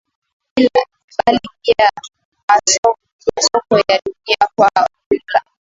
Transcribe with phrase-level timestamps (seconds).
[1.17, 1.89] bali pia
[2.47, 4.69] masoko ya dunia kwa
[5.11, 5.41] ujumla